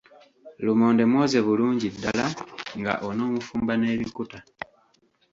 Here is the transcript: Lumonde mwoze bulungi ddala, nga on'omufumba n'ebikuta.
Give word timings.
Lumonde 0.63 1.03
mwoze 1.11 1.37
bulungi 1.45 1.87
ddala, 1.95 2.25
nga 2.79 2.93
on'omufumba 3.07 3.73
n'ebikuta. 3.77 4.39